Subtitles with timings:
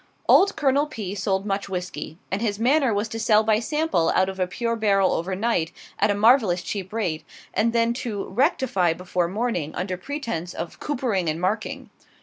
[0.27, 1.13] Old Colonel P.
[1.13, 4.75] sold much whisky; and his manner was to sell by sample out of a pure
[4.75, 9.97] barrel over night, at a marvelous cheap rate, and then to "rectify" before morning, under
[9.97, 11.91] pretence of coopering and marking.